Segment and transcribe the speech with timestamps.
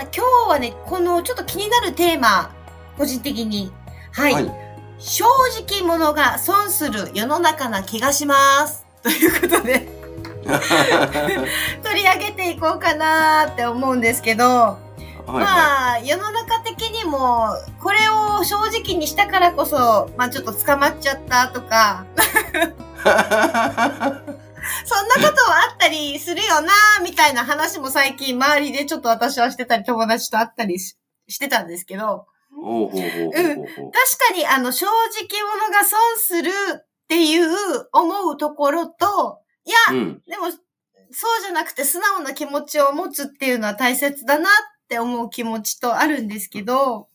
[0.00, 2.54] あ今日はねこのちょっと気になるテーマ
[2.96, 3.70] 個人的に。
[4.12, 4.50] はい、はい。
[4.98, 5.24] 正
[5.62, 8.86] 直者が損する世の中な気がします。
[9.02, 9.88] ということで。
[11.84, 14.78] 取り上げていこうかなって思うんですけど、は
[15.28, 22.04] いはい、まあ、世の中的にも、これを正直にしたからこそ、まあちょっと捕まっちゃったとか、
[24.84, 30.94] そんなことはあったりするよな、みたいな話も最近周りでちょっと私はしてたり、友達と会ったりし
[31.38, 32.86] てたんですけど、うん。
[32.86, 33.02] 確
[33.32, 37.48] かに、あの、正直者が損するっていう
[37.92, 40.50] 思うところと、いや、うん、でも、
[41.12, 44.52] そうじゃなくて素直な気持ちを持つっていうのは大切だなっ
[44.88, 47.08] て思う気持ちとあるんですけど、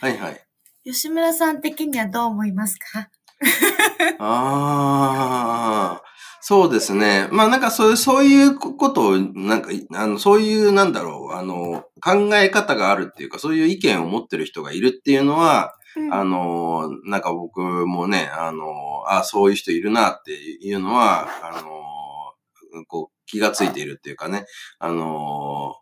[0.00, 0.46] はいはい。
[0.84, 3.08] 吉村さん的にはどう思いますか？
[4.18, 6.02] ああ、
[6.42, 7.28] そうですね。
[7.30, 18.64] まあなんかそういう、そういうことを、なんか、あの、そういうなんだろう、あの、考え方があるっていうか、そういう意見を持ってる人がいるっていうのは、うん、あの、なんか僕もね、あの、
[19.08, 24.46] あそういう人いるなっていうのは、あの、こう、気がついているっていうかね、
[24.78, 25.74] あの、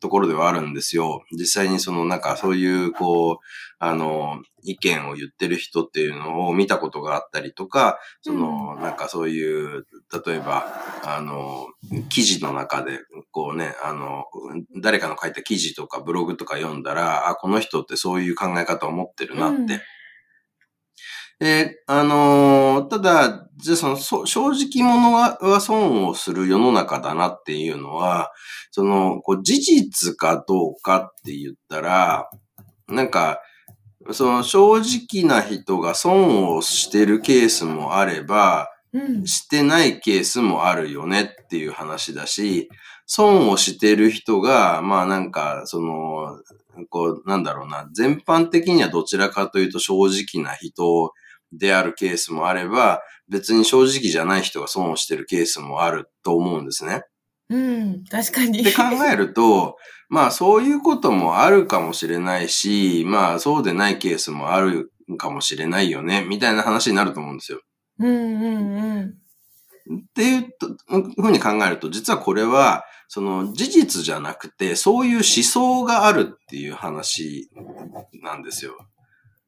[0.00, 1.24] ところではあるんですよ。
[1.32, 3.36] 実際にそのなんかそういうこう、
[3.78, 9.86] あの、意見を言ってる人っていうのを見たことがあったりとか、その、なんかそういう、
[10.26, 10.66] 例えば、
[11.04, 11.68] あの、
[12.08, 12.98] 記事の中で、
[13.30, 14.24] こうね、あの、
[14.80, 19.80] 誰かの書いた記事とかブログとか読んだら、あ、この人ってそういう考え方を持ってるなって。
[21.38, 28.32] で、あのー、ただ、じゃその、正直者は損をする世の中だなっていうのは、
[28.72, 32.28] その、こう、事実かどうかって言ったら、
[32.88, 33.40] なんか、
[34.10, 42.68] その正直な人が損をしてるケースもあれば、うん、してないケースもあるよねっていう話だし、
[43.06, 46.40] 損をしてる人が、まあなんか、その、
[46.90, 51.12] こう、なんだろうな、全般的にはどちらかというと正直な人
[51.52, 57.02] であるケースもあれば、別に正直じゃない人が損をしてるケースもあると思うんですね。
[57.50, 58.60] うん、確かに。
[58.60, 59.76] って考えると、
[60.08, 67.60] まあそういうこともあるかもしれないし、まあそうでないケースもあるかもしれないよね、みたいな話になると思うんですよ。
[67.98, 69.14] うんうん
[69.88, 69.98] うん。
[70.00, 70.48] っていう
[71.16, 77.50] ふうに考えると、実はこれは、その事実じゃなくて、そういう思想があるっていう話
[78.22, 78.76] なんですよ。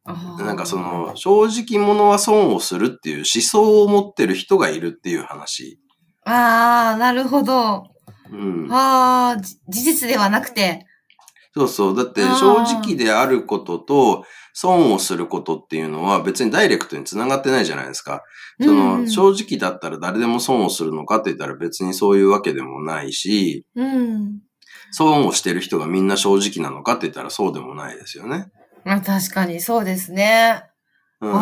[0.04, 5.78] なんかその、正直者は損をするっていう思想を持ってる人がいるっていう話。
[6.24, 7.84] ああ、なるほど。
[8.32, 8.68] うん。
[8.72, 10.86] ああ、事実ではなくて。
[11.54, 11.96] そうそう。
[11.96, 14.24] だって正直であることと
[14.54, 18.22] 損をすることっていうのは別にダイレクトに繋がってないじゃないですか。
[18.60, 24.40] その、正直だったら誰でも損をするのかって言ったら別にそういうわけでもないし、うん、
[24.92, 28.50] 損をしてる人がみんな正直なのかって言ったらそうでもないですよね。
[28.84, 30.64] まあ確かにそうですね。
[31.20, 31.32] うん。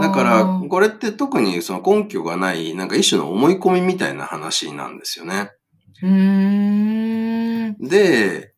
[0.00, 5.52] だから、これって特にその根拠がない、なんか一種の思い込みみたいな話なんですよね。
[6.02, 7.76] うん。
[7.78, 8.54] で、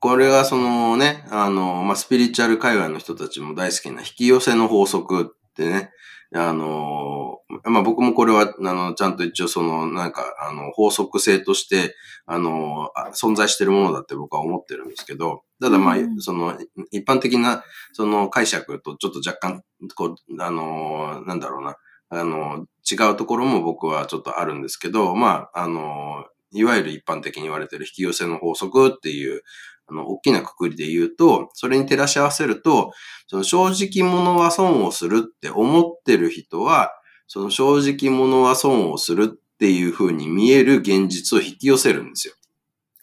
[0.00, 5.90] これがそのね、あの、まあ、スピリチュアル界隈の人たちも大好きな引き寄せの法則ってね、
[6.34, 11.94] あの、まあ、僕もこれは、あの、ちゃんと一応その、なんか、あの、法則性として、
[12.26, 16.58] あの、存在してるものだって僕は思ってるんですけど、ただまあ、その、
[16.90, 17.64] 一般的な、
[17.94, 19.62] その解釈とちょっと若干、
[19.94, 21.76] こう、あの、なんだろうな、
[22.10, 29.40] あの、違うところも僕はちょっとあるんですけど、まあ、あの、いわゆる一般的に言われてる引き寄せの法則っていう、
[29.86, 32.92] あの、大きなくくりで言うと、それに照らし合わせると、
[33.26, 36.90] その正直者は損をするって思ってる人は、
[37.26, 42.34] その正直者は損をするっていう風に見える現実を引き寄せるんですよ。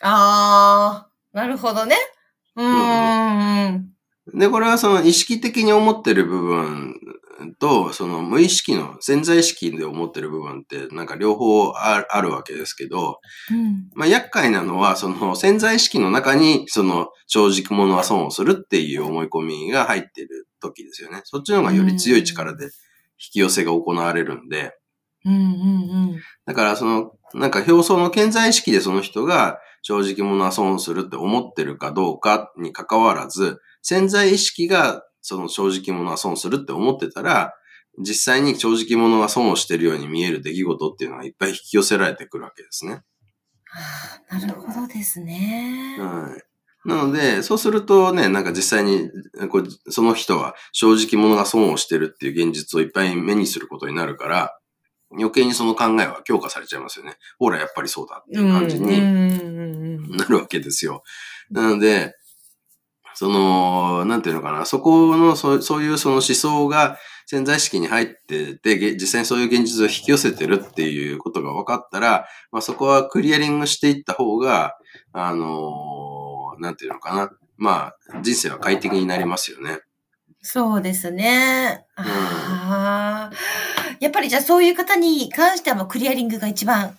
[0.04, 1.96] あー、なるほどね。
[2.56, 3.92] うん。
[4.34, 6.96] で、これはその意識的に思ってる部分
[7.60, 13.20] と、その無意識の潜在意識で思ってる部分ってなんか両方あるわけですけど、
[13.52, 21.22] うん、まあ厄介なのはその潜在意識の中にその正直者は損をするっていう思い込みが入ってる時ですよね。
[21.24, 22.70] そっちの方がより強い力で引
[23.34, 24.74] き寄せが行われるんで、
[25.26, 25.44] うんうんう
[26.16, 37.54] ん、だからそのなんか表層の潜在意識でその人が正直者は損するって思ってるかどうかに関わらず、潜在意識がその正直者は損するって思ってたら、
[38.00, 42.92] 実際に正直者が損をしてるように見える出来事っていうのはいっぱい引き寄せられてくるわけですね。
[42.94, 43.02] は
[44.30, 45.98] あ、なるほどですね。
[46.00, 46.42] はい。
[46.84, 49.10] なので、そうするとね、なんか実際に、
[49.50, 54.58] こうその人は正直者が損をしてるっていう現実をいっぱい目にすることになるから、
[55.14, 57.18] 余計にその考えは強化されちゃいますよね。
[57.38, 61.04] ほら、やっぱりそうだっていう感じになるわけですよ。
[61.50, 62.16] なので、
[63.14, 74.76] その、なんていうのかな、そこの、そそういうその思想が潜在意識に入ってて、実際にそういう現実を引き寄せてるっていうことが分かったら、まあそこはクリアリングしていった方が、
[75.14, 79.82] あのー、なんていうのかな、まあ人生は快適になりますよね。
[80.42, 81.86] そうですね。
[81.98, 83.32] うん、あ
[84.02, 86.98] やっぱりじゃあそういう方に関してはもうクリアリングが一番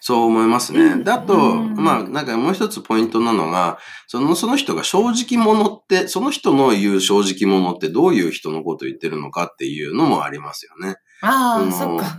[0.00, 1.02] そう思いますね。
[1.04, 10.96] だと、まあ、なんかもう一つポイントなのが、その、その人が正直者って、その人の言う正直者ってどういう人のことを言ってるのかっていうのもありますよね。
[11.20, 12.18] ああ、そっか。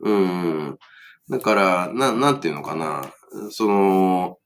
[0.00, 0.10] うん。
[0.10, 0.12] う
[0.70, 0.78] ん。
[1.30, 3.12] だから、な、なんていうのかな。
[3.50, 4.38] その、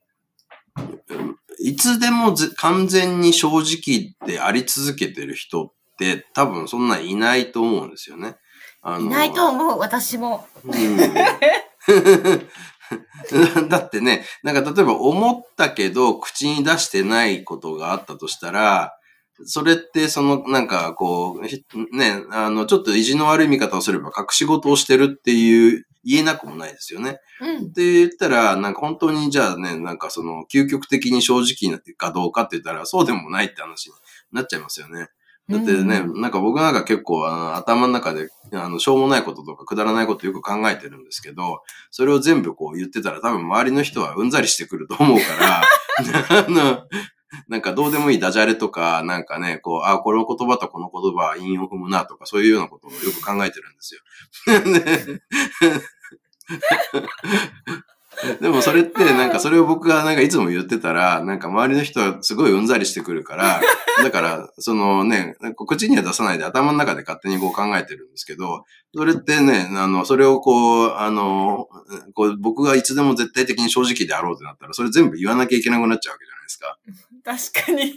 [1.60, 8.36] いつでも完全に正直であり続けてる人って多分そんないないと思うんですよね。
[8.84, 10.46] いないと思う、私も。
[10.64, 10.96] うん
[13.68, 18.94] だってね、なんか例えば思ったけど口に出してないことがあったとしたら、
[19.44, 27.18] それってそのなんかこう、ね、あの、ちょっと意地の悪い見方をすれば隠し事をしてるっていう言えなくもないですよね。
[27.40, 33.94] うん、って言ったら、なんか本当にじゃあね、なんかその究極的に正直かどうかって言ったらそうでもないって話に
[34.32, 35.08] なっちゃいますよね。
[35.48, 45.62] だってね、うん、なんか僕なんか結構あの頭の中で、あの、しょうもないこととかくだらないことよく考えてるんですけど、それを全部こう言ってたら多分周りの人はうんざりしてくると思うから、
[46.46, 46.86] あの、
[47.48, 54.00] なんかどうでもいいダジャレとか、なんかね、こう、あ、この言葉とこの言葉は韻を踏むなとか、そういうようなことをよく考えてるんですよ。
[58.40, 63.60] でもそれってなんかそれを僕がなんかいつも言ってたら、なんか周りの人はすごいうんざりしてくるから、
[64.02, 68.64] だからそのね、口には出さないで頭の中で勝手にこう考えてるんですけど、
[68.94, 71.68] それってね、あの、それをこう、あの、
[72.14, 76.78] こう僕がいつでも絶対的に正直であろうってなったら、それ全部言わなきゃいけなくなっちゃうわけじゃないですか？
[77.24, 77.94] 確かに。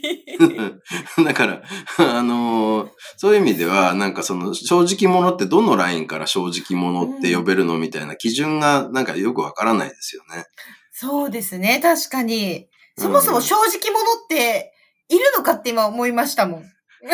[1.26, 1.64] だから、
[1.98, 10.46] あのー、そういう意味では、なんかその正直者ってどのラインから正直者って呼べるのみたいな基準がなんかよくわからないですよね。
[10.92, 12.68] そうですね、確かに。
[12.98, 14.74] そもそも正直者って
[15.10, 16.64] いるのかって今思いましたもん。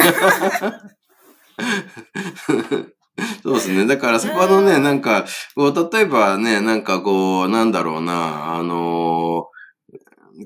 [3.43, 3.85] そうですね。
[3.85, 9.51] だからそこのね、なんか、こう、例えばね、なんかこう、なんだろうな、あのー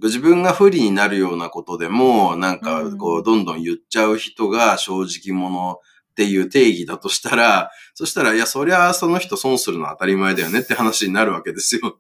[0.02, 12.00] 自分が不利になるようなことでも、なんか、こう、どんどん言っちゃう人が正直者っていう定義だとしたら、そしたら、いや、そりゃその人損するのは当たり前だよねって話になるわけですよ。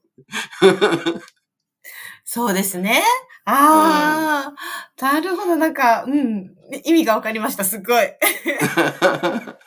[2.23, 3.03] そうですね。
[3.45, 5.55] ああ、うん、なるほど。
[5.55, 6.55] なんか、うん。
[6.83, 7.63] 意味がわかりました。
[7.63, 8.05] すっごい。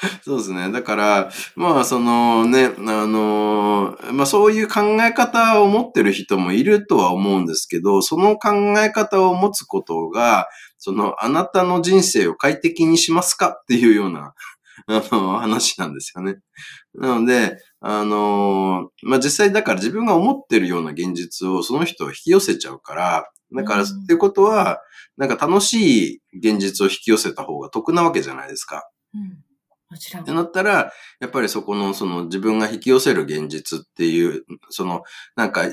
[0.22, 0.70] そうですね。
[0.70, 10.48] だから、まあ、そのね、あの、まあそういう考え方を持ってる人もいるとは思うんですけど、その考え方を持つことが、
[10.78, 14.34] その、あなたの人生を快適にしますかっていうような、
[14.86, 16.36] あの、話なんですよね。
[16.94, 24.78] なので、あの、まあ実際だから自分が思ってるような現実をその人を引き寄せちゃうから、だから、っていうことは、
[25.16, 28.88] なんか楽しい現実を引き寄せた方が得なわけじゃないですか。
[29.14, 29.47] うん
[29.90, 30.22] もちろん。
[30.22, 35.02] ってなったら、やっぱりそこの、その自分が引き寄せる現実っていう、その、
[35.36, 35.64] なんか、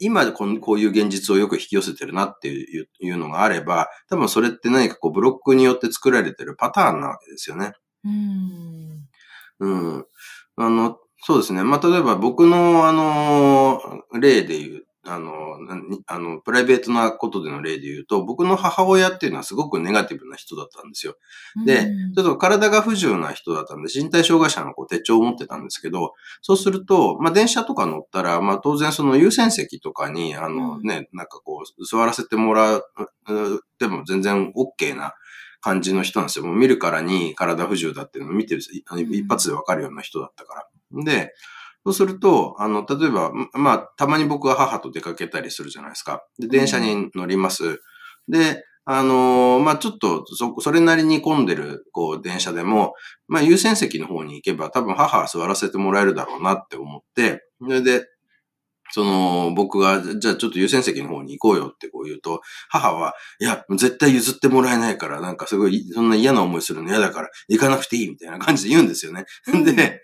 [0.00, 7.72] 今こういう現実をよく引き寄せてるなっていうのがあれば、多分それって何かこうブロックによって作られてるパターンなわけですよね。
[8.04, 9.08] うん。
[9.60, 9.68] う
[9.98, 10.06] ん。
[10.56, 11.64] あの、そうですね。
[11.64, 13.80] まあ、例えば僕のあの、
[14.20, 15.58] 例で言うあの、
[16.06, 21.16] あの、プライベートなことでの例で言うと、僕の母親っていうのはすごくネガティブな人だったんですよ。
[21.66, 32.84] で、ちょっと体が不自由な人だったんで、身体障害者のこう手帳を持ってたんですけど、そうすると、まあ、電車とか乗ったら、まあ、当然その優先席とかに、あのね、なんかこう、座らせてもらう、
[33.78, 35.14] でも全然 OK な
[35.60, 36.46] 感じの人なんですよ。
[36.46, 41.04] もう見るからに体不自由だっていうのを見てる、一発でわかるような人だったから。
[41.04, 41.34] で、
[41.84, 46.24] そうすると、あの、例えば、まあ、たまに僕は母と出かけたりするじゃないですか。
[46.38, 47.82] で、電車に乗ります。
[48.26, 52.94] で、あのー、まあ、ちょっと、そ、それなりに混んでる、こう、電車でも、
[53.28, 58.06] まあ、優先席の方に行けば、多分母は座らせてもらえるだろうなって思って、それで、
[58.90, 69.24] その、僕が、じゃあちょっと優先席の方に行こうよってこう言うと、母は、いや、絶対譲ってもらえないから、なんかすごい、そんな嫌な思いするの嫌だから、行かなくていいみたいな感じで言うんですよね。
[69.52, 70.02] うん、で、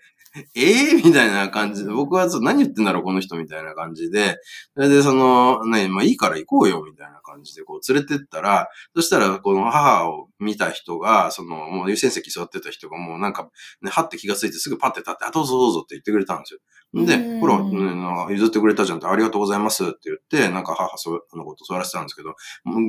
[0.55, 4.37] ええー、 みたいな感じで、僕は何言ってんだろう、この人みたいな感じで、
[4.73, 13.49] それで、その、ね、まあいいから行こうよ、みたいな感じで、こう連れてったら、そしたら、この母を見た人が、その、もう優先席座ってた人がもうなんか、
[13.81, 16.59] ね、はって気がついてすぐパッて立って、あ、どうぞどうぞって言ってくれたんですよ。
[16.93, 22.35] で、ほら、ね、譲ってくれたじゃんって、ありがとうございますって言って、なんか母そのこと座らせたんですけど、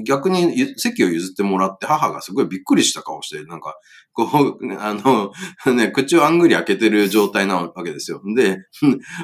[0.05, 3.77] 逆に席を譲ってもらって母がすごいびっくりした顔して、なんか、
[4.13, 5.33] こう、あの、
[5.75, 8.21] ね、口をあんぐり開けてる状態なわけですよ。
[8.35, 8.59] で、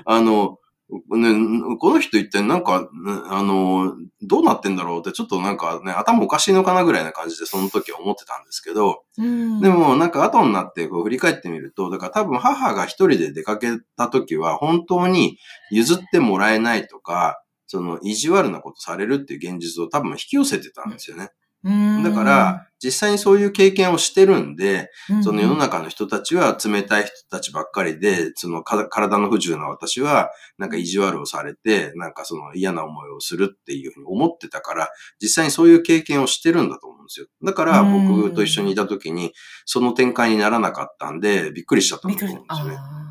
[0.07, 0.59] あの、
[0.91, 2.89] ね、この人一体なんか、
[3.29, 15.39] あの、どうなってんだろうって、ちょっとなんかね、頭おかしいのかなぐらいな感じでその時は思ってたんですけど、うん、でもなんか後になってこう振り返ってみると、だから多分母が一人で出かけた時は本当に
[15.71, 21.29] 譲ってもらえないとか、その意地悪なことされるっていう現実を多分引き寄せてたんですよね。
[21.65, 24.91] だから、実際にそういう経験をしてるんで、
[25.25, 34.89] その世の中の人たちは冷たい人たちばっかりで、その体の不自由な私は、なんか意地悪をされて、なんかその嫌な思いをするっていうふうに思ってたから、
[35.21, 37.27] 実際にそういう経験をしてるんだと思うんですよ。
[37.43, 39.33] だから僕と一緒にいた時に、
[39.65, 43.08] その展開にならなかったんで、びっくりしちゃったんだと思うんですよね。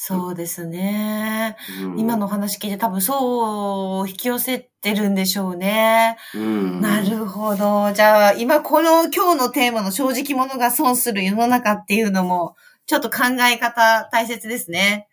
[0.00, 6.16] そうですね、うん、今の話聞いて多分そう引き寄せてるんでしょうね。
[6.36, 7.92] うん、なるほど。
[7.92, 12.54] じゃあ今この今日のテーマの正直者が損する世の中っていうのも
[12.86, 15.07] ちょっと考え方大切ですね。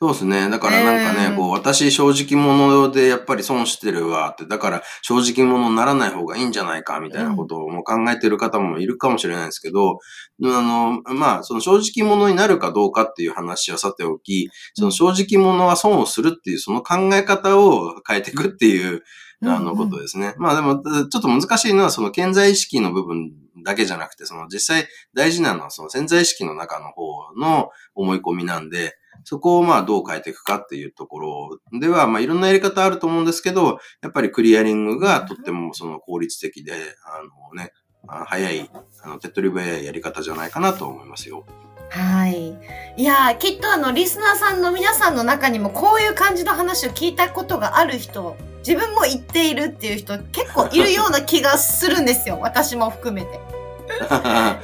[0.00, 0.48] そうですね。
[0.48, 9.98] だからなんかね、こう、私正直者でやっぱり損してるわって、だから正直者にならない方がいいんじゃないかみたいなことをもう考えてる方もいるかもしれないですけど、
[10.44, 19.02] あの、まあ、その正直者になるかどうかっていう話はさておき、その正直者は損をするっていうその考え方を変えていくっていう、
[19.42, 20.34] あのことですね。
[20.38, 23.32] まあでも、ちょっと難しいのはその健在意識の部分
[23.64, 36.72] だけじゃなくて、その実際大事なのはその潜在意識の中の方の思い込みなんで、そこをまあどう変えていくかっていうところでは、まあいろんなやり方あると思うんですけど、やっぱりクリアリングがとってもその効率的で、
[37.04, 37.22] あ
[37.54, 37.72] のね、
[38.06, 38.70] 早い、
[39.02, 41.44] あの手っ取り早いやり方じゃないかなと思いますよ。
[41.90, 42.56] はい。
[42.96, 52.38] いやきっとあの、リスナーさんの皆さんの中にもこういう感じの話を聞いたことがある人、自分も言っているっていう人結構いるような気がするんですよ。
[52.40, 53.57] 私も含めて。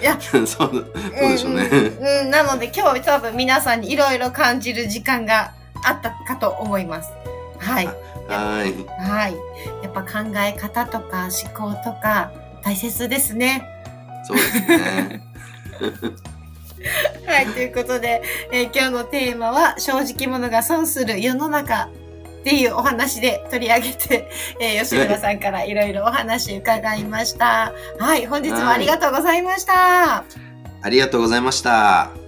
[0.00, 1.64] いや、 そう、そうでしょうね。
[1.64, 5.52] うん、なので今日多分皆さんにいろいろ感じる時間が
[5.84, 7.10] あったかと思います。
[7.58, 7.86] はい。
[7.86, 7.92] は
[8.64, 8.74] い。
[9.02, 9.34] はい。
[9.82, 13.66] やっぱ考え方とか思考とか大切ですね。
[14.26, 15.22] そうですね。
[17.26, 21.88] はい、ということで、えー、今日のテーマは正直者が損する世の中
[22.44, 24.28] っていうお話で取り上げて、
[24.60, 27.72] えー、吉村さんからいろいろお話伺いました。
[27.98, 30.24] はい、本日もありがとうございました。
[30.82, 32.23] ありがとうございました。